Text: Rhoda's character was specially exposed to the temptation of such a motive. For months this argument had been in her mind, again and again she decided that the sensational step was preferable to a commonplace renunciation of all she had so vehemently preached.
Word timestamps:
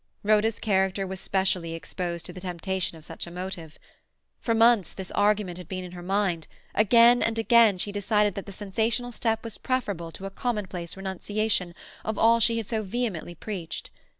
Rhoda's 0.23 0.57
character 0.57 1.05
was 1.05 1.19
specially 1.19 1.75
exposed 1.75 2.25
to 2.25 2.33
the 2.33 2.41
temptation 2.41 2.97
of 2.97 3.05
such 3.05 3.27
a 3.27 3.29
motive. 3.29 3.77
For 4.39 4.55
months 4.55 4.93
this 4.93 5.11
argument 5.11 5.59
had 5.59 5.67
been 5.67 5.83
in 5.83 5.91
her 5.91 6.01
mind, 6.01 6.47
again 6.73 7.21
and 7.21 7.37
again 7.37 7.77
she 7.77 7.91
decided 7.91 8.33
that 8.33 8.47
the 8.47 8.51
sensational 8.51 9.11
step 9.11 9.43
was 9.43 9.59
preferable 9.59 10.11
to 10.13 10.25
a 10.25 10.31
commonplace 10.31 10.97
renunciation 10.97 11.75
of 12.03 12.17
all 12.17 12.39
she 12.39 12.57
had 12.57 12.65
so 12.65 12.81
vehemently 12.81 13.35
preached. 13.35 13.91